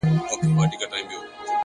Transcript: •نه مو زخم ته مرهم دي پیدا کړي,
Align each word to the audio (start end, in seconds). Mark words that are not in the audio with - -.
•نه 0.03 0.07
مو 0.07 0.15
زخم 0.21 0.41
ته 0.41 0.45
مرهم 0.55 0.69
دي 0.71 0.77
پیدا 0.93 1.05
کړي, 1.09 1.19